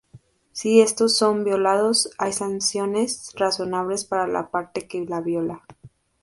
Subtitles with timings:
[0.51, 5.61] Si estos son violados, hay sanciones razonables para la parte que viola.